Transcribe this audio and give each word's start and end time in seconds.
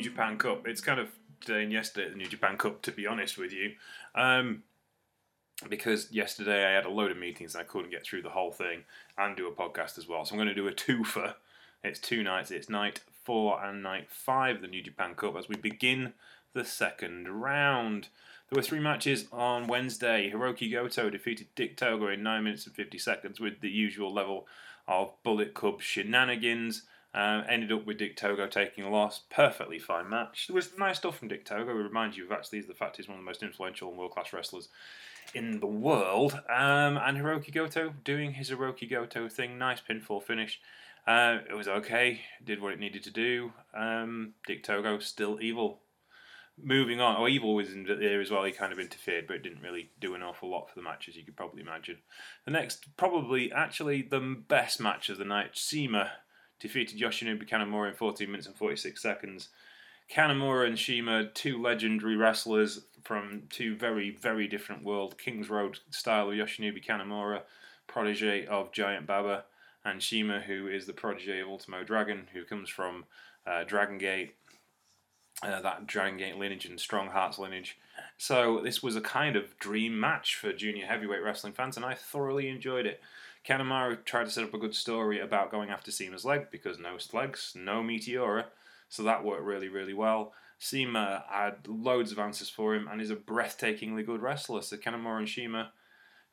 Japan 0.00 0.38
Cup. 0.38 0.66
It's 0.66 0.80
kind 0.80 1.00
of 1.00 1.08
today 1.40 1.62
and 1.62 1.72
yesterday 1.72 2.06
at 2.06 2.12
the 2.12 2.18
New 2.18 2.28
Japan 2.28 2.56
Cup, 2.56 2.82
to 2.82 2.92
be 2.92 3.06
honest 3.06 3.38
with 3.38 3.52
you. 3.52 3.72
Um, 4.14 4.62
because 5.68 6.12
yesterday 6.12 6.66
I 6.66 6.74
had 6.74 6.84
a 6.84 6.90
load 6.90 7.10
of 7.10 7.16
meetings 7.16 7.54
and 7.54 7.62
I 7.62 7.64
couldn't 7.64 7.90
get 7.90 8.04
through 8.04 8.22
the 8.22 8.30
whole 8.30 8.52
thing 8.52 8.84
and 9.16 9.36
do 9.36 9.48
a 9.48 9.52
podcast 9.52 9.98
as 9.98 10.06
well. 10.06 10.24
So 10.24 10.34
I'm 10.34 10.38
going 10.38 10.48
to 10.48 10.54
do 10.54 10.68
a 10.68 10.72
twofer. 10.72 11.34
It's 11.82 12.00
two 12.00 12.22
nights. 12.22 12.50
It's 12.50 12.68
night 12.68 13.00
four 13.24 13.62
and 13.64 13.82
night 13.82 14.08
five 14.10 14.56
of 14.56 14.62
the 14.62 14.68
New 14.68 14.82
Japan 14.82 15.14
Cup 15.14 15.36
as 15.36 15.48
we 15.48 15.56
begin 15.56 16.12
the 16.52 16.64
second 16.64 17.28
round. 17.28 18.08
There 18.48 18.56
were 18.56 18.62
three 18.62 18.80
matches 18.80 19.26
on 19.32 19.66
Wednesday. 19.66 20.30
Hiroki 20.32 20.70
Goto 20.70 21.10
defeated 21.10 21.48
Dick 21.54 21.76
Togo 21.76 22.08
in 22.08 22.22
9 22.22 22.44
minutes 22.44 22.66
and 22.66 22.74
50 22.74 22.98
seconds 22.98 23.40
with 23.40 23.60
the 23.60 23.68
usual 23.68 24.12
level 24.12 24.46
of 24.86 25.12
Bullet 25.24 25.52
Club 25.52 25.82
shenanigans. 25.82 26.82
Uh, 27.16 27.42
ended 27.48 27.72
up 27.72 27.86
with 27.86 27.96
Dick 27.96 28.14
Togo 28.14 28.46
taking 28.46 28.84
a 28.84 28.90
loss. 28.90 29.22
Perfectly 29.30 29.78
fine 29.78 30.10
match. 30.10 30.46
It 30.50 30.52
was 30.52 30.76
nice 30.76 30.98
stuff 30.98 31.18
from 31.18 31.28
Dick 31.28 31.46
Togo. 31.46 31.74
We 31.74 31.82
remind 31.82 32.14
you 32.14 32.26
of 32.26 32.32
actually 32.32 32.60
the 32.60 32.74
fact 32.74 32.98
he's 32.98 33.08
one 33.08 33.16
of 33.16 33.22
the 33.22 33.26
most 33.26 33.42
influential 33.42 33.88
and 33.88 33.96
world 33.96 34.12
class 34.12 34.34
wrestlers 34.34 34.68
in 35.34 35.60
the 35.60 35.66
world. 35.66 36.34
Um, 36.50 36.98
and 36.98 37.16
Hiroki 37.16 37.52
Goto 37.52 37.94
doing 38.04 38.32
his 38.32 38.50
Hiroki 38.50 38.88
Goto 38.88 39.28
thing. 39.30 39.56
Nice 39.56 39.80
pinfall 39.80 40.22
finish. 40.22 40.60
Uh, 41.06 41.38
it 41.48 41.54
was 41.54 41.68
okay. 41.68 42.20
Did 42.44 42.60
what 42.60 42.74
it 42.74 42.80
needed 42.80 43.02
to 43.04 43.10
do. 43.10 43.52
Um, 43.74 44.34
Dick 44.46 44.62
Togo 44.62 44.98
still 44.98 45.40
evil 45.40 45.80
moving 46.62 47.00
on, 47.00 47.16
oh, 47.18 47.28
Evil 47.28 47.54
was 47.54 47.72
in 47.72 47.84
there 47.84 48.20
as 48.20 48.30
well. 48.30 48.44
He 48.44 48.52
kind 48.52 48.72
of 48.72 48.78
interfered, 48.78 49.26
but 49.26 49.42
didn't 49.42 49.62
really 49.62 49.90
do 50.00 50.14
an 50.14 50.22
awful 50.22 50.50
lot 50.50 50.68
for 50.68 50.74
the 50.74 50.82
match, 50.82 51.08
as 51.08 51.16
you 51.16 51.24
could 51.24 51.36
probably 51.36 51.60
imagine. 51.60 51.98
The 52.44 52.50
next, 52.50 52.96
probably 52.96 53.52
actually 53.52 54.02
the 54.02 54.20
best 54.20 54.80
match 54.80 55.08
of 55.08 55.18
the 55.18 55.24
night, 55.24 55.50
CIMA 55.54 56.12
defeated 56.60 56.98
Yoshinobu 56.98 57.48
Kanemaru 57.48 57.88
in 57.88 57.94
14 57.94 58.30
minutes 58.30 58.46
and 58.46 58.56
46 58.56 59.00
seconds. 59.00 59.48
Kanemaru 60.12 60.66
and 60.66 60.78
CIMA, 60.78 61.30
two 61.34 61.60
legendary 61.60 62.16
wrestlers 62.16 62.82
from 63.02 63.42
two 63.50 63.76
very, 63.76 64.10
very 64.10 64.46
different 64.46 64.84
world. 64.84 65.18
Kings 65.18 65.50
Road 65.50 65.78
style 65.90 66.30
of 66.30 66.34
Yoshinobu 66.34 66.84
Kanemaru, 66.84 67.42
protege 67.86 68.46
of 68.46 68.72
Giant 68.72 69.06
Baba, 69.06 69.44
and 69.84 70.02
CIMA, 70.02 70.40
who 70.40 70.68
is 70.68 70.86
the 70.86 70.92
protege 70.92 71.40
of 71.40 71.48
Ultimo 71.48 71.84
Dragon, 71.84 72.28
who 72.32 72.44
comes 72.44 72.68
from 72.68 73.04
uh, 73.46 73.64
Dragon 73.64 73.98
Gate 73.98 74.34
uh, 75.42 75.60
that 75.60 75.86
Dragon 75.86 76.18
Gate 76.18 76.36
lineage 76.36 76.66
and 76.66 76.80
Strong 76.80 77.08
Hearts 77.08 77.38
lineage. 77.38 77.78
So 78.18 78.60
this 78.62 78.82
was 78.82 78.96
a 78.96 79.00
kind 79.00 79.36
of 79.36 79.58
dream 79.58 79.98
match 79.98 80.36
for 80.36 80.52
junior 80.52 80.86
heavyweight 80.86 81.22
wrestling 81.22 81.52
fans, 81.52 81.76
and 81.76 81.84
I 81.84 81.94
thoroughly 81.94 82.48
enjoyed 82.48 82.86
it. 82.86 83.00
Kanemaru 83.46 84.04
tried 84.04 84.24
to 84.24 84.30
set 84.30 84.44
up 84.44 84.54
a 84.54 84.58
good 84.58 84.74
story 84.74 85.20
about 85.20 85.50
going 85.50 85.70
after 85.70 85.90
CIMA's 85.90 86.24
leg 86.24 86.50
because 86.50 86.78
no 86.78 86.96
legs, 87.12 87.52
no 87.54 87.82
Meteora, 87.82 88.46
so 88.88 89.02
that 89.02 89.24
worked 89.24 89.44
really, 89.44 89.68
really 89.68 89.94
well. 89.94 90.32
CIMA 90.58 91.24
had 91.28 91.68
loads 91.68 92.12
of 92.12 92.18
answers 92.18 92.48
for 92.48 92.74
him 92.74 92.88
and 92.88 93.00
is 93.00 93.10
a 93.10 93.16
breathtakingly 93.16 94.04
good 94.04 94.22
wrestler. 94.22 94.62
So 94.62 94.76
Kanemaru 94.76 95.18
and 95.18 95.28
CIMA 95.28 95.70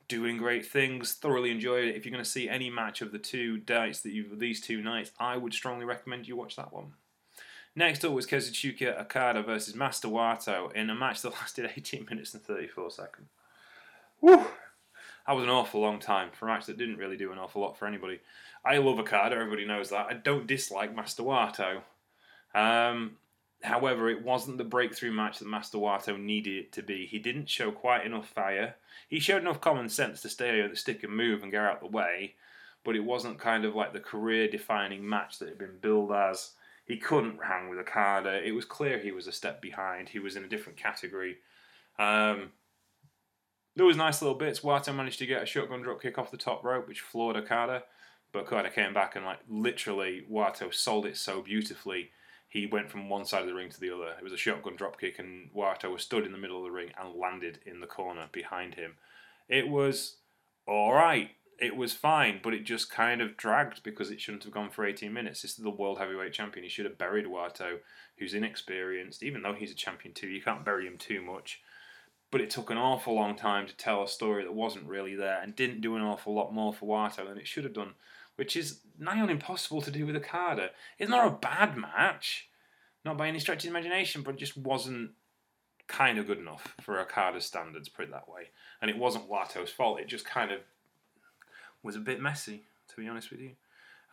doing 0.07 0.37
great 0.37 0.65
things. 0.65 1.13
Thoroughly 1.13 1.51
enjoyed 1.51 1.85
it. 1.85 1.95
If 1.95 2.05
you're 2.05 2.11
going 2.11 2.23
to 2.23 2.29
see 2.29 2.49
any 2.49 2.69
match 2.69 3.01
of 3.01 3.11
the 3.11 3.19
two 3.19 3.61
nights 3.67 4.01
that 4.01 4.11
you 4.11 4.35
these 4.35 4.61
two 4.61 4.81
nights, 4.81 5.11
I 5.19 5.37
would 5.37 5.53
strongly 5.53 5.85
recommend 5.85 6.27
you 6.27 6.35
watch 6.35 6.55
that 6.55 6.73
one. 6.73 6.93
Next 7.75 8.05
up 8.05 8.13
was 8.13 8.27
Kazuchika 8.27 9.01
Okada 9.01 9.41
versus 9.41 9.75
Master 9.75 10.07
Wato 10.07 10.71
in 10.73 10.89
a 10.89 10.95
match 10.95 11.21
that 11.21 11.33
lasted 11.41 11.69
18 11.75 12.05
minutes 12.09 12.33
and 12.33 12.43
34 12.43 12.91
seconds. 12.91 13.29
Woo! 14.21 14.45
That 15.27 15.35
was 15.35 15.43
an 15.43 15.49
awful 15.49 15.81
long 15.81 15.99
time 15.99 16.29
for 16.31 16.47
a 16.47 16.53
match 16.53 16.65
that 16.65 16.77
didn't 16.77 16.97
really 16.97 17.17
do 17.17 17.31
an 17.31 17.37
awful 17.37 17.61
lot 17.61 17.77
for 17.77 17.87
anybody. 17.87 18.19
I 18.65 18.77
love 18.77 18.99
Okada, 18.99 19.35
everybody 19.35 19.65
knows 19.65 19.89
that. 19.89 20.07
I 20.09 20.13
don't 20.13 20.47
dislike 20.47 20.95
Master 20.95 21.23
Wato. 21.23 21.81
Um, 22.53 23.17
however, 23.61 24.09
it 24.09 24.23
wasn't 24.23 24.57
the 24.57 24.63
breakthrough 24.63 25.11
match 25.11 25.39
that 25.39 25.47
Master 25.47 25.77
Wato 25.77 26.19
needed 26.19 26.55
it 26.55 26.71
to 26.73 26.83
be. 26.83 27.05
He 27.05 27.19
didn't 27.19 27.49
show 27.49 27.71
quite 27.71 28.05
enough 28.05 28.27
fire. 28.29 28.75
He 29.07 29.19
showed 29.19 29.41
enough 29.41 29.61
common 29.61 29.89
sense 29.89 30.21
to 30.21 30.29
stay 30.29 30.61
at 30.61 30.69
the 30.69 30.75
stick 30.75 31.03
and 31.03 31.15
move 31.15 31.43
and 31.43 31.51
get 31.51 31.61
out 31.61 31.79
the 31.79 31.87
way, 31.87 32.35
but 32.83 32.95
it 32.95 33.03
wasn't 33.03 33.39
kind 33.39 33.65
of 33.65 33.75
like 33.75 33.93
the 33.93 33.99
career 33.99 34.47
defining 34.49 35.07
match 35.07 35.39
that 35.39 35.49
had 35.49 35.57
been 35.57 35.77
billed 35.81 36.11
as 36.11 36.51
he 36.85 36.97
couldn't 36.97 37.43
hang 37.43 37.69
with 37.69 37.79
Okada. 37.79 38.45
It 38.45 38.51
was 38.51 38.65
clear 38.65 38.97
he 38.97 39.11
was 39.11 39.27
a 39.27 39.31
step 39.31 39.61
behind. 39.61 40.09
He 40.09 40.19
was 40.19 40.35
in 40.35 40.43
a 40.43 40.49
different 40.49 40.77
category. 40.77 41.37
Um, 41.97 42.51
there 43.75 43.85
was 43.85 43.97
nice 43.97 44.21
little 44.21 44.37
bits. 44.37 44.61
Wato 44.61 44.95
managed 44.95 45.19
to 45.19 45.25
get 45.25 45.43
a 45.43 45.45
shotgun 45.45 45.81
drop 45.81 46.01
kick 46.01 46.17
off 46.17 46.31
the 46.31 46.37
top 46.37 46.63
rope, 46.63 46.87
which 46.87 47.01
floored 47.01 47.37
Okada. 47.37 47.83
But 48.31 48.43
Okada 48.43 48.69
came 48.69 48.93
back 48.93 49.15
and 49.15 49.25
like 49.25 49.39
literally 49.47 50.25
Wato 50.29 50.73
sold 50.73 51.05
it 51.05 51.17
so 51.17 51.41
beautifully. 51.41 52.09
He 52.47 52.67
went 52.67 52.89
from 52.89 53.09
one 53.09 53.25
side 53.25 53.41
of 53.41 53.47
the 53.47 53.53
ring 53.53 53.69
to 53.69 53.79
the 53.79 53.93
other. 53.93 54.13
It 54.17 54.23
was 54.23 54.33
a 54.33 54.37
shotgun 54.37 54.75
drop 54.75 54.99
kick, 54.99 55.17
and 55.17 55.49
Wato 55.55 55.91
was 55.91 56.03
stood 56.03 56.25
in 56.25 56.31
the 56.31 56.37
middle 56.37 56.57
of 56.57 56.63
the 56.63 56.71
ring 56.71 56.91
and 56.99 57.15
landed 57.15 57.59
in 57.65 57.79
the 57.79 57.87
corner 57.87 58.27
behind 58.31 58.75
him. 58.75 58.95
It 59.49 59.67
was 59.67 60.17
all 60.67 60.93
right 60.93 61.31
it 61.59 61.75
was 61.75 61.93
fine, 61.93 62.39
but 62.43 62.53
it 62.53 62.65
just 62.65 62.91
kind 62.91 63.21
of 63.21 63.37
dragged 63.37 63.83
because 63.83 64.11
it 64.11 64.19
shouldn't 64.19 64.43
have 64.43 64.53
gone 64.53 64.69
for 64.69 64.85
18 64.85 65.13
minutes. 65.13 65.41
This 65.41 65.51
is 65.51 65.63
the 65.63 65.69
world 65.69 65.99
heavyweight 65.99 66.33
champion. 66.33 66.63
He 66.63 66.69
should 66.69 66.85
have 66.85 66.97
buried 66.97 67.25
Wato, 67.25 67.79
who's 68.17 68.33
inexperienced. 68.33 69.23
Even 69.23 69.41
though 69.41 69.53
he's 69.53 69.71
a 69.71 69.75
champion 69.75 70.13
too, 70.13 70.27
you 70.27 70.41
can't 70.41 70.65
bury 70.65 70.87
him 70.87 70.97
too 70.97 71.21
much. 71.21 71.61
But 72.33 72.41
it 72.41 72.49
took 72.49 72.71
an 72.71 72.79
awful 72.79 73.13
long 73.13 73.35
time 73.35 73.67
to 73.67 73.77
tell 73.77 74.01
a 74.01 74.07
story 74.07 74.43
that 74.43 74.55
wasn't 74.55 74.87
really 74.87 75.13
there 75.13 75.39
and 75.39 75.55
didn't 75.55 75.81
do 75.81 75.95
an 75.95 76.01
awful 76.01 76.33
lot 76.33 76.51
more 76.51 76.73
for 76.73 76.87
Wato 76.87 77.27
than 77.27 77.37
it 77.37 77.45
should 77.45 77.63
have 77.63 77.75
done, 77.75 77.93
which 78.37 78.57
is 78.57 78.79
nigh 78.97 79.21
on 79.21 79.29
impossible 79.29 79.83
to 79.83 79.91
do 79.91 80.07
with 80.07 80.15
Okada. 80.15 80.71
It's 80.97 81.11
not 81.11 81.27
a 81.27 81.37
bad 81.37 81.77
match, 81.77 82.47
not 83.05 83.17
by 83.17 83.27
any 83.27 83.37
stretch 83.37 83.65
of 83.65 83.69
imagination, 83.69 84.23
but 84.23 84.33
it 84.33 84.39
just 84.39 84.57
wasn't 84.57 85.11
kind 85.87 86.17
of 86.17 86.25
good 86.25 86.39
enough 86.39 86.73
for 86.81 86.99
Okada's 86.99 87.45
standards, 87.45 87.87
put 87.87 88.05
it 88.05 88.11
that 88.11 88.27
way. 88.27 88.49
And 88.81 88.89
it 88.89 88.97
wasn't 88.97 89.29
Wato's 89.29 89.69
fault. 89.69 89.99
It 89.99 90.07
just 90.07 90.25
kind 90.25 90.51
of 90.51 90.61
was 91.83 91.95
a 91.95 91.99
bit 91.99 92.19
messy, 92.19 92.63
to 92.87 92.95
be 92.95 93.07
honest 93.07 93.29
with 93.29 93.41
you. 93.41 93.51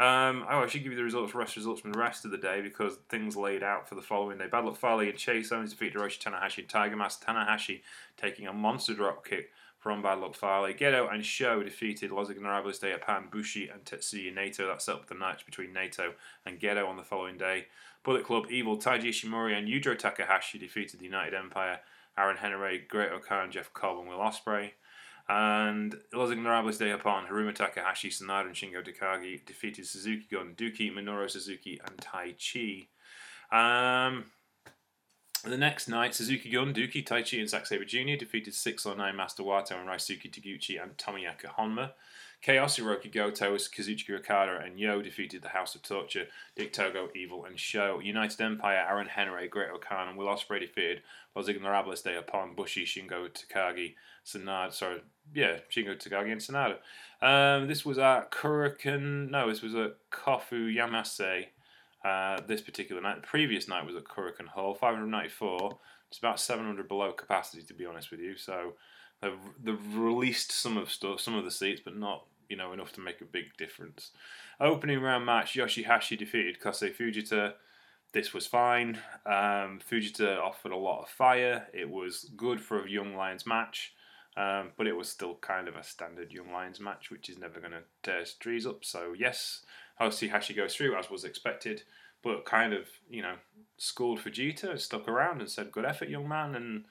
Um, 0.00 0.46
oh, 0.48 0.60
I 0.60 0.66
should 0.66 0.82
give 0.82 0.92
you 0.92 0.96
the 0.96 1.04
results, 1.04 1.34
rest 1.34 1.56
results 1.56 1.82
from 1.82 1.92
the 1.92 1.98
rest 1.98 2.24
of 2.24 2.30
the 2.30 2.38
day 2.38 2.62
because 2.62 2.96
things 3.10 3.36
laid 3.36 3.62
out 3.62 3.86
for 3.86 3.96
the 3.96 4.00
following 4.00 4.38
day. 4.38 4.46
Bad 4.46 4.64
Luck 4.64 4.78
Fale 4.78 5.00
and 5.00 5.18
Chase 5.18 5.52
Owens 5.52 5.72
defeat 5.72 5.92
Hiroshi 5.92 6.18
Tanahashi 6.18 6.60
and 6.60 6.68
Tiger 6.70 6.96
Mask 6.96 7.22
Tanahashi 7.22 7.82
taking 8.16 8.46
a 8.46 8.52
monster 8.54 8.94
drop 8.94 9.26
kick 9.26 9.50
from 9.78 10.00
Bad 10.00 10.20
Luck 10.20 10.34
Fale. 10.34 10.72
Gedo 10.72 11.12
and 11.12 11.22
Show 11.22 11.62
defeated 11.62 12.12
Los 12.12 12.28
Ingobernables 12.28 12.80
de 12.80 12.92
Japan, 12.92 13.24
Bushi 13.30 13.68
and 13.68 13.84
Tetsuya 13.84 14.34
Naito. 14.34 14.66
That 14.66 14.80
set 14.80 14.94
up 14.94 15.06
the 15.06 15.14
match 15.14 15.44
between 15.44 15.74
Naito 15.74 16.14
and 16.46 16.58
Gedo 16.58 16.88
on 16.88 16.96
the 16.96 17.02
following 17.02 17.36
day. 17.36 17.66
Bullet 18.02 18.24
Club 18.24 18.46
Evil, 18.48 18.78
Taiji 18.78 19.10
Ishimori 19.10 19.52
and 19.52 19.68
Yujiro 19.68 19.98
Takahashi 19.98 20.58
defeated 20.58 21.00
the 21.00 21.04
United 21.04 21.34
Empire, 21.34 21.80
Aaron 22.16 22.38
Henare, 22.38 22.88
Great-O-Khan, 22.88 23.50
Jeff 23.50 23.70
Cobb 23.74 23.98
and 23.98 24.08
Will 24.08 24.16
Ospreay. 24.16 24.70
And 25.32 25.94
Los 26.12 26.30
Ingobernables 26.30 26.78
de 26.78 26.90
Japan, 26.90 27.24
Hiromu 27.30 27.54
Takahashi, 27.54 28.10
Sanada, 28.10 28.46
and 28.46 28.54
Shingo 28.56 28.84
Takagi 28.84 29.46
defeated 29.46 29.86
Suzuki 29.86 30.26
Gun, 30.28 30.54
Douki, 30.56 30.92
Minoru 30.92 31.30
Suzuki, 31.30 31.80
and 31.86 31.96
Taichi. 31.98 32.88
Um, 33.52 34.24
the 35.48 35.56
next 35.56 35.88
night, 35.88 36.14
Suzuki 36.14 36.50
Gun, 36.50 36.74
Douki, 36.74 37.04
Taichi, 37.06 37.38
and 37.38 37.48
Zack 37.48 37.66
Jr. 37.66 38.16
defeated 38.16 38.54
6 38.54 38.86
or 38.86 38.94
9 38.94 39.16
Master 39.16 39.42
Wato 39.42 39.72
and 39.72 39.88
Ryusuke 39.88 40.30
Taguchi 40.30 40.82
and 40.82 40.96
Tomoaki 40.96 41.46
Honma. 41.58 41.92
Chaos, 42.42 42.78
Hiroki 42.78 43.12
Goto, 43.12 43.54
Kazuchika 43.54 44.18
Okada, 44.18 44.62
and 44.64 44.80
Yo 44.80 45.02
defeated 45.02 45.42
the 45.42 45.50
House 45.50 45.74
of 45.74 45.82
Torture, 45.82 46.26
Dick 46.56 46.72
Togo, 46.72 47.10
Evil, 47.14 47.44
and 47.44 47.60
Show. 47.60 48.00
United 48.00 48.40
Empire, 48.40 48.86
Aaron 48.88 49.08
Henare, 49.08 49.48
Great-O-Khan, 49.50 50.08
and 50.08 50.16
Will 50.16 50.26
Ospreay 50.26 50.60
defeated 50.60 51.02
Los 51.36 51.48
Ingobernables 51.48 52.02
de 52.02 52.14
Japan, 52.14 52.54
Bushi, 52.56 52.86
Shingo 52.86 53.28
Takagi, 53.28 53.94
Sanada, 54.24 54.72
sorry, 54.72 55.02
yeah, 55.34 55.58
Shingo 55.70 55.96
Takagi 55.96 56.32
and 56.32 56.40
Sanada. 56.40 56.78
Um, 57.20 57.68
this 57.68 57.84
was 57.84 57.98
at 57.98 58.30
Korakuen, 58.30 59.30
no, 59.30 59.48
this 59.48 59.60
was 59.60 59.74
at 59.74 59.96
Kofu 60.10 60.74
Yamase. 60.74 61.46
Uh, 62.04 62.40
this 62.46 62.60
particular 62.60 63.00
night, 63.00 63.16
the 63.16 63.26
previous 63.26 63.68
night 63.68 63.84
was 63.84 63.96
at 63.96 64.04
Korakuen 64.04 64.48
Hall, 64.48 64.74
594. 64.74 65.78
It's 66.08 66.18
about 66.18 66.40
700 66.40 66.88
below 66.88 67.12
capacity, 67.12 67.62
to 67.64 67.74
be 67.74 67.86
honest 67.86 68.10
with 68.10 68.20
you. 68.20 68.36
So 68.36 68.74
they've, 69.20 69.38
they've 69.62 69.96
released 69.96 70.50
some 70.50 70.76
of 70.76 70.90
stuff, 70.90 71.20
some 71.20 71.34
of 71.34 71.44
the 71.44 71.50
seats, 71.50 71.80
but 71.84 71.96
not 71.96 72.24
you 72.48 72.56
know 72.56 72.72
enough 72.72 72.92
to 72.92 73.00
make 73.00 73.20
a 73.20 73.24
big 73.24 73.56
difference. 73.56 74.10
Opening 74.60 75.00
round 75.00 75.24
match, 75.24 75.54
Yoshi-Hashi 75.54 76.16
defeated 76.16 76.60
Kosei 76.60 76.94
Fujita. 76.94 77.54
This 78.12 78.34
was 78.34 78.46
fine. 78.46 78.98
Um, 79.24 79.78
Fujita 79.88 80.38
offered 80.38 80.72
a 80.72 80.76
lot 80.76 81.02
of 81.02 81.08
fire. 81.08 81.68
It 81.72 81.88
was 81.88 82.30
good 82.36 82.60
for 82.60 82.84
a 82.84 82.90
Young 82.90 83.14
Lions 83.14 83.46
match. 83.46 83.94
Um, 84.36 84.70
but 84.76 84.86
it 84.86 84.96
was 84.96 85.08
still 85.08 85.36
kind 85.36 85.68
of 85.68 85.76
a 85.76 85.82
standard 85.82 86.32
Young 86.32 86.52
Lions 86.52 86.80
match, 86.80 87.10
which 87.10 87.28
is 87.28 87.38
never 87.38 87.60
going 87.60 87.72
to 87.72 87.82
tear 88.02 88.24
trees 88.38 88.66
up. 88.66 88.84
So, 88.84 89.12
yes, 89.16 89.62
I'll 90.00 90.10
see 90.10 90.28
how 90.28 90.40
she 90.40 90.54
goes 90.54 90.74
through, 90.74 90.96
as 90.96 91.10
was 91.10 91.24
expected, 91.24 91.82
but 92.22 92.46
kind 92.46 92.72
of, 92.72 92.88
you 93.08 93.20
know, 93.20 93.34
schooled 93.76 94.18
Fujita, 94.18 94.80
stuck 94.80 95.06
around 95.06 95.40
and 95.40 95.50
said, 95.50 95.70
good 95.70 95.84
effort, 95.84 96.08
young 96.08 96.26
man, 96.26 96.54
and 96.54 96.84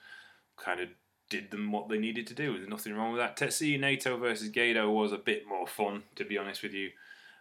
kind 0.57 0.79
of 0.79 0.89
did 1.29 1.51
them 1.51 1.71
what 1.71 1.89
they 1.89 1.97
needed 1.97 2.27
to 2.27 2.33
do. 2.35 2.53
There's 2.53 2.69
nothing 2.69 2.93
wrong 2.93 3.11
with 3.11 3.19
that. 3.19 3.35
Tetsuya 3.35 3.79
Naito 3.79 4.19
versus 4.19 4.51
Gedo 4.51 4.93
was 4.93 5.11
a 5.11 5.17
bit 5.17 5.47
more 5.47 5.67
fun, 5.67 6.03
to 6.15 6.23
be 6.23 6.37
honest 6.37 6.63
with 6.63 6.73
you. 6.73 6.91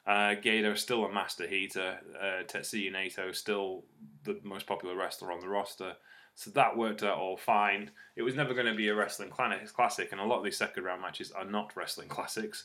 Uh, 0.07 0.35
Gedo 0.35 0.77
still 0.77 1.05
a 1.05 1.13
master 1.13 1.47
heater. 1.47 1.99
Uh, 2.19 2.45
Tetsuya 2.45 2.91
Naito 2.91 3.35
still 3.35 3.85
the 4.25 4.41
most 4.43 4.67
popular 4.67 4.97
wrestler 4.97 5.33
on 5.33 5.41
the 5.41 5.49
roster. 5.49 5.95
So 6.35 6.51
that 6.53 6.77
worked 6.77 7.03
out 7.03 7.19
all 7.19 7.37
fine. 7.37 7.91
It 8.17 8.23
was 8.23 8.35
never 8.35 8.55
going 8.55 8.67
to 8.67 8.75
be 8.75 8.89
a 8.89 8.95
wrestling 8.95 9.31
classic, 9.31 10.13
and 10.13 10.21
a 10.21 10.25
lot 10.25 10.39
of 10.39 10.45
these 10.45 10.57
second 10.57 10.85
round 10.85 11.03
matches 11.03 11.33
are 11.33 11.45
not 11.45 11.77
wrestling 11.77 12.09
classics 12.17 12.65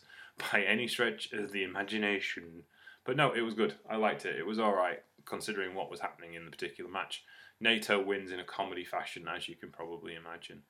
by 0.51 0.61
any 0.61 0.87
stretch 0.87 1.31
of 1.33 1.51
the 1.51 1.63
imagination. 1.63 2.63
But 3.05 3.17
no, 3.17 3.33
it 3.33 3.41
was 3.41 3.53
good. 3.53 3.75
I 3.89 3.97
liked 3.97 4.25
it. 4.25 4.37
It 4.37 4.45
was 4.45 4.59
all 4.59 4.75
right 4.75 4.99
considering 5.25 5.73
what 5.73 5.89
was 5.89 5.99
happening 5.99 6.33
in 6.33 6.45
the 6.45 6.51
particular 6.51 6.89
match. 6.89 7.23
Naito 7.63 8.03
wins 8.05 8.31
in 8.31 8.39
a 8.39 8.45
comedy 8.45 8.83
fashion, 8.83 9.27
as 9.27 9.47
you 9.47 9.55
can 9.55 9.69
probably 9.69 10.15
imagine. 10.15 10.63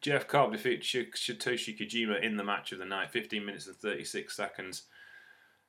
Jeff 0.00 0.26
Cobb 0.26 0.52
defeats 0.52 0.86
Satoshi 0.88 1.78
Kojima 1.78 2.22
in 2.22 2.36
the 2.36 2.44
match 2.44 2.72
of 2.72 2.78
the 2.78 2.84
night, 2.84 3.10
15 3.10 3.44
minutes 3.44 3.66
and 3.66 3.76
36 3.76 4.34
seconds. 4.34 4.84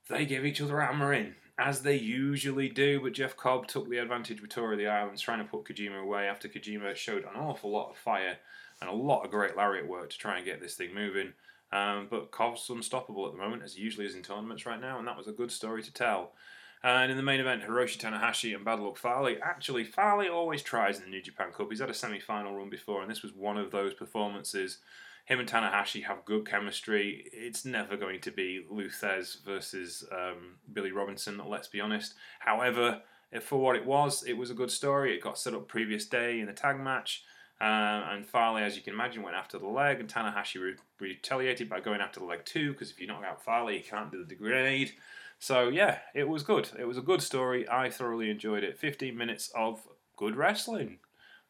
They 0.10 0.26
gave 0.26 0.46
each 0.46 0.62
other 0.62 0.80
a 0.80 0.86
hammer 0.86 1.14
in, 1.14 1.36
as 1.58 1.82
they 1.82 1.96
usually 1.96 2.70
do, 2.70 3.02
but 3.02 3.14
Jeff 3.14 3.36
Cobb 3.36 3.68
took 3.68 3.90
the 3.90 3.98
advantage 3.98 4.42
with 4.42 4.52
Tour 4.52 4.72
of 4.72 4.78
the 4.78 4.88
Islands, 4.88 5.22
trying 5.22 5.40
to 5.40 5.46
put 5.46 5.66
Kojima 5.66 6.02
away 6.02 6.28
after 6.28 6.48
Kojima 6.48 6.96
showed 6.96 7.24
an 7.24 7.36
awful 7.36 7.72
lot 7.72 7.90
of 7.90 7.98
fire 7.98 8.38
and 8.82 8.90
a 8.90 8.94
lot 8.94 9.26
of 9.26 9.32
great 9.32 9.58
lariat 9.58 9.88
work 9.88 10.10
to 10.12 10.18
try 10.18 10.38
and 10.38 10.46
get 10.46 10.62
this 10.62 10.76
thing 10.76 10.94
moving. 10.94 11.34
Um, 11.72 12.08
but 12.10 12.32
Cobb's 12.32 12.70
unstoppable 12.70 13.28
at 13.28 13.34
the 13.34 13.38
moment, 13.38 13.64
as 13.64 13.76
he 13.76 13.82
usually 13.82 14.06
is 14.06 14.16
in 14.16 14.24
tournaments 14.24 14.66
right 14.66 14.82
now, 14.82 14.98
and 14.98 15.08
that 15.08 15.18
was 15.18 15.28
a 15.28 15.32
good 15.32 15.52
story 15.52 15.84
to 15.84 15.94
tell. 15.94 16.34
And 16.82 17.12
in 17.12 17.18
the 17.18 17.24
main 17.24 17.42
event, 17.42 17.64
Hiroshi 17.64 17.98
Tanahashi 17.98 18.56
and 18.56 18.64
Bad 18.64 18.80
Luck 18.80 18.98
Fale. 18.98 19.36
Actually, 19.44 19.84
Fale 19.84 20.30
always 20.30 20.64
tries 20.64 20.98
in 20.98 21.04
the 21.04 21.10
New 21.10 21.22
Japan 21.22 21.52
Cup. 21.52 21.68
He's 21.70 21.82
had 21.82 21.90
a 21.90 21.94
semi 21.94 22.20
final 22.20 22.56
run 22.56 22.70
before, 22.70 23.02
and 23.02 23.12
this 23.12 23.22
was 23.22 23.34
one 23.34 23.58
of 23.58 23.72
those 23.72 23.94
performances. 23.94 24.78
Him 25.26 25.40
and 25.40 25.48
Tanahashi 25.48 26.06
have 26.06 26.26
good 26.26 26.48
chemistry. 26.48 27.26
It's 27.32 27.66
never 27.66 27.98
going 27.98 28.22
to 28.22 28.32
be 28.32 28.66
Lou 28.68 28.90
Thesz 28.90 29.44
versus 29.46 30.04
um, 30.12 30.56
Billy 30.72 30.92
Robinson, 30.92 31.40
let's 31.46 31.68
be 31.68 31.82
honest. 31.82 32.16
However, 32.40 33.02
for 33.42 33.60
what 33.60 33.76
it 33.76 33.86
was, 33.86 34.24
it 34.24 34.34
was 34.34 34.50
a 34.50 34.56
good 34.56 34.72
story. 34.72 35.14
It 35.14 35.22
got 35.22 35.38
set 35.38 35.54
up 35.54 35.68
previous 35.68 36.06
day 36.06 36.40
in 36.40 36.48
the 36.48 36.54
tag 36.54 36.80
match. 36.80 37.24
Uh, 37.62 38.08
and 38.12 38.26
Fale, 38.26 38.58
as 38.58 38.78
you 38.78 38.82
can 38.82 38.94
imagine, 38.94 39.22
went 39.22 39.36
after 39.36 39.60
the 39.60 39.68
leg, 39.68 40.00
and 40.00 40.08
Tanahashi 40.08 40.62
re- 40.62 40.76
retaliated 41.00 41.68
by 41.68 41.82
going 41.82 42.00
after 42.00 42.22
the 42.22 42.26
leg 42.26 42.46
too, 42.46 42.72
because 42.72 42.90
if 42.90 43.02
you 43.02 43.08
knock 43.08 43.24
out 43.26 43.44
Fale, 43.44 43.72
you 43.72 43.84
can't 43.84 44.12
do 44.12 44.24
the 44.24 44.36
grenade. 44.36 44.94
So 45.40 45.68
yeah, 45.68 46.00
it 46.14 46.28
was 46.28 46.44
good. 46.44 46.70
It 46.78 46.88
was 46.88 46.98
a 46.98 47.02
good 47.02 47.22
story. 47.22 47.68
I 47.70 47.90
thoroughly 47.90 48.30
enjoyed 48.30 48.64
it. 48.64 48.78
15 48.78 49.16
minutes 49.18 49.52
of 49.56 49.82
good 50.16 50.36
wrestling. 50.36 51.00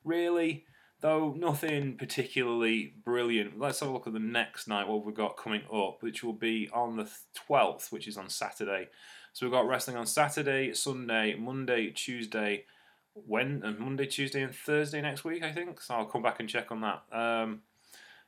Really, 0.03 0.65
though 1.01 1.33
nothing 1.38 1.95
particularly 1.97 2.94
brilliant. 3.03 3.59
Let's 3.59 3.79
have 3.79 3.89
a 3.89 3.91
look 3.91 4.07
at 4.07 4.13
the 4.13 4.19
next 4.19 4.67
night, 4.67 4.88
what 4.88 5.05
we've 5.05 5.15
got 5.15 5.38
coming 5.38 5.63
up, 5.73 5.97
which 6.01 6.23
will 6.23 6.33
be 6.33 6.69
on 6.73 6.97
the 6.97 7.09
12th, 7.50 7.91
which 7.91 8.07
is 8.07 8.17
on 8.17 8.29
Saturday. 8.29 8.89
So 9.33 9.45
we've 9.45 9.53
got 9.53 9.67
wrestling 9.67 9.97
on 9.97 10.05
Saturday, 10.05 10.73
Sunday, 10.73 11.35
Monday, 11.35 11.91
Tuesday, 11.91 12.65
when 13.27 13.62
and 13.63 13.80
Monday, 13.80 14.06
Tuesday, 14.06 14.42
and 14.42 14.54
Thursday 14.54 15.01
next 15.01 15.24
week, 15.24 15.44
I 15.44 15.51
think. 15.51 15.81
So 15.81 15.95
I'll 15.95 16.06
come 16.06 16.21
back 16.21 16.39
and 16.39 16.50
check 16.50 16.71
on 16.71 16.81
that. 16.81 17.04
Um, 17.12 17.62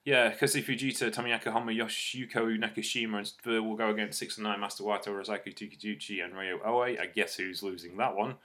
yeah, 0.03 0.31
Kazuki 0.31 0.63
Fujita, 0.63 1.13
Tomoaki 1.13 1.43
Honma, 1.43 1.77
Yoshiko 1.77 2.57
Nakashima, 2.57 3.19
and 3.45 3.65
will 3.65 3.75
go 3.75 3.89
against 3.89 4.17
6 4.17 4.37
and 4.37 4.45
9 4.45 4.59
Master 4.59 4.83
Wato, 4.83 5.07
Rozaki 5.09 5.53
Takeuchi, 5.53 6.23
and 6.23 6.35
Ryo 6.35 6.59
Oe. 6.65 6.81
I 6.81 7.05
guess 7.13 7.35
who's 7.35 7.61
losing 7.61 7.97
that 7.97 8.15
one. 8.15 8.35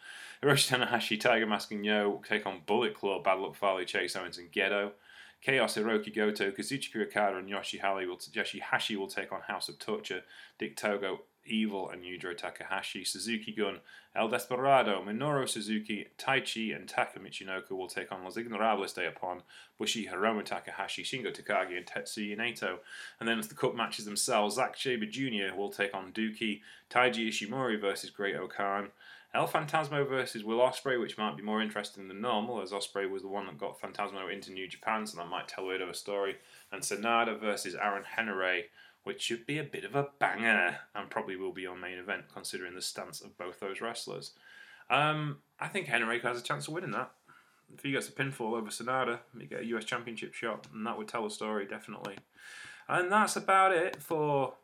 Hiroshi 0.43 0.77
Tanahashi, 0.77 1.19
Tiger 1.19 1.47
Mask, 1.47 1.73
and 1.73 1.85
Yo 1.85 2.23
take 2.29 2.45
on 2.47 2.61
Bullet 2.67 2.95
Club, 2.95 3.25
Bad 3.25 3.39
Luck 3.39 3.57
Fale, 3.57 3.85
Chase 3.85 4.17
Owens, 4.17 4.37
and 4.37 4.53
Gedo. 4.53 4.93
Chaos 5.41 5.77
Hiroki 5.77 6.15
Goto, 6.15 6.51
Kazuchika 6.51 7.07
Okada, 7.07 7.37
and 7.37 7.49
Yoshi-Hashi 7.49 8.07
will, 8.07 8.19
Yoshi-Hashi 8.33 8.97
will 8.97 9.07
take 9.07 9.33
on 9.33 9.41
House 9.43 9.69
of 9.69 9.79
Torture, 9.79 10.23
Dick 10.59 10.77
Togo, 10.77 11.21
Evil 11.47 11.91
and 11.91 12.03
Yujiro 12.03 12.37
Takahashi, 12.37 13.05
Suzuki 13.05 13.53
Gun, 13.53 13.81
El 14.15 14.29
Desperado, 14.29 15.03
Minoru 15.03 15.49
Suzuki, 15.49 16.09
Taichi, 16.19 16.75
and 16.75 16.89
Taka 16.89 17.19
Michinoku 17.19 17.71
will 17.71 17.89
take 17.89 18.13
on 18.13 18.25
Los 18.25 18.37
Ingobernables 18.37 18.95
de 18.95 19.05
Japon, 19.05 19.43
Bushi 19.79 20.07
Hiromu 20.07 20.45
Takahashi, 20.45 21.03
Shingo 21.03 21.35
Takagi, 21.35 21.77
and 21.77 21.87
Tetsuya 21.87 22.37
Naito. 22.37 22.79
And 23.21 23.29
then 23.29 23.39
as 23.39 23.49
the 23.49 23.55
cup 23.55 23.75
matches 23.75 24.05
themselves, 24.05 24.57
Zack 24.57 24.77
Sabre 24.77 25.07
Jr. 25.07 25.55
will 25.57 25.71
take 25.71 25.95
on 25.95 26.13
Douki, 26.13 26.61
Taiji 26.91 27.29
Ishimori 27.29 27.81
versus 27.81 28.11
Great-O-Khan, 28.11 28.89
El 29.35 29.49
Phantasmo 29.49 30.09
versus 30.09 30.45
Will 30.45 30.61
Ospreay, 30.61 30.99
which 30.99 31.19
might 31.19 31.37
be 31.37 31.43
more 31.43 31.61
interesting 31.61 32.09
than 32.09 32.23
normal, 32.23 32.63
as 32.63 32.73
Ospreay 32.73 33.11
was 33.11 33.21
the 33.21 33.29
one 33.29 33.45
that 33.45 33.59
got 33.59 33.79
Phantasmo 33.79 34.33
into 34.33 34.51
New 34.51 34.67
Japan, 34.67 35.07
so 35.07 35.19
that 35.19 35.29
might 35.29 35.47
tell 35.47 35.69
a 35.69 35.73
bit 35.73 35.83
of 35.83 35.91
a 35.91 35.95
story. 35.95 36.37
And 36.73 36.83
Sanada 36.83 37.39
versus 37.39 37.75
Aaron 37.75 38.05
Henare 38.17 38.63
which 39.07 39.23
should 39.23 39.47
be 39.47 39.57
a 39.57 39.63
bit 39.63 39.85
of 39.85 39.95
a 39.95 40.09
banger 40.19 40.79
and 40.97 41.09
probably 41.09 41.37
will 41.37 41.53
be 41.53 41.65
on 41.65 41.81
main 41.81 41.97
event 41.97 42.25
considering 42.35 42.75
the 42.75 42.83
stance 42.83 43.21
of 43.21 43.39
both 43.39 43.61
those 43.61 43.81
wrestlers. 43.81 44.33
Um, 44.91 45.39
I 45.61 45.69
think 45.69 45.87
Henare 45.87 46.21
has 46.23 46.41
a 46.41 46.43
chance 46.43 46.67
of 46.67 46.75
winning 46.75 46.91
that. 46.91 47.13
If 47.73 47.85
he 47.85 47.93
gets 47.93 48.09
a 48.09 48.13
pinfall 48.13 48.55
over 48.55 48.69
Sanada, 48.69 49.21
he 49.39 49.47
get 49.47 49.61
a 49.61 49.67
US 49.67 49.85
Championship 49.85 50.35
shot, 50.35 50.67
and 50.75 50.85
that 50.89 50.99
would 50.99 51.07
tell 51.07 51.25
a 51.25 51.31
story 51.31 51.67
definitely. 51.67 52.17
And 52.89 53.13
that's 53.13 53.37
about 53.37 53.71
it 53.71 54.03
for 54.03 54.55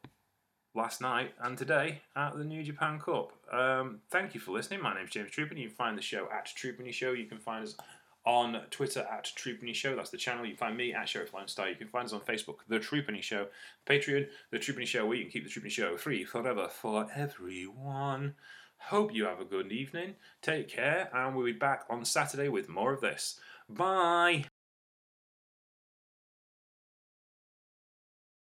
last 0.74 1.00
night 1.00 1.34
and 1.40 1.56
today 1.56 2.00
at 2.16 2.36
the 2.36 2.42
New 2.42 2.64
Japan 2.64 2.98
Cup. 2.98 3.32
Um, 3.52 4.00
thank 4.10 4.34
you 4.34 4.40
for 4.40 4.50
listening. 4.50 4.82
My 4.82 4.92
name 4.92 5.04
is 5.04 5.10
James 5.10 5.30
Troopany. 5.30 5.60
You 5.60 5.68
can 5.68 5.76
find 5.76 5.96
the 5.96 6.02
show 6.02 6.26
at 6.36 6.46
Troopany 6.46 6.92
Show. 6.92 7.12
You 7.12 7.26
can 7.26 7.38
find 7.38 7.64
us 7.64 7.76
on 8.24 8.60
Twitter 8.70 9.06
at 9.10 9.32
Troopany 9.36 9.74
Show. 9.74 9.96
That's 9.96 10.10
the 10.10 10.16
channel. 10.16 10.44
You 10.44 10.52
can 10.52 10.58
find 10.58 10.76
me 10.76 10.92
at 10.92 11.08
Sheriff 11.08 11.32
Star. 11.46 11.68
You 11.68 11.76
can 11.76 11.88
find 11.88 12.06
us 12.06 12.12
on 12.12 12.20
Facebook, 12.20 12.58
The 12.68 12.78
Troopany 12.78 13.22
Show. 13.22 13.46
Patreon, 13.86 14.26
The 14.50 14.58
Troopany 14.58 14.86
Show, 14.86 15.06
where 15.06 15.16
you 15.16 15.24
can 15.24 15.32
keep 15.32 15.44
The 15.44 15.50
Troopany 15.50 15.70
Show 15.70 15.96
free 15.96 16.24
forever 16.24 16.68
for 16.68 17.08
everyone. 17.14 18.34
Hope 18.78 19.14
you 19.14 19.24
have 19.24 19.40
a 19.40 19.44
good 19.44 19.70
evening. 19.70 20.14
Take 20.40 20.68
care, 20.68 21.08
and 21.14 21.34
we'll 21.34 21.46
be 21.46 21.52
back 21.52 21.84
on 21.88 22.04
Saturday 22.04 22.48
with 22.48 22.68
more 22.68 22.92
of 22.92 23.00
this. 23.00 23.38
Bye. 23.68 24.46